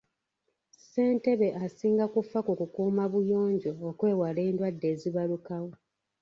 [0.73, 5.71] Ssentebe asinga kufa ku kukuuma buyonjo okwewala endwadde ezibalukawo.